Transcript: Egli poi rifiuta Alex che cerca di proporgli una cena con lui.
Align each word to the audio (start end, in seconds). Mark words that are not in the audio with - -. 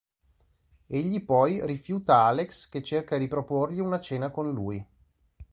Egli 0.87 1.23
poi 1.23 1.63
rifiuta 1.63 2.23
Alex 2.23 2.69
che 2.69 2.81
cerca 2.81 3.19
di 3.19 3.27
proporgli 3.27 3.79
una 3.81 3.99
cena 3.99 4.31
con 4.31 4.51
lui. 4.51 4.83